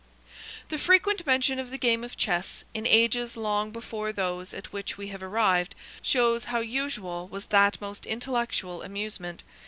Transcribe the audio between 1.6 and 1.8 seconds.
the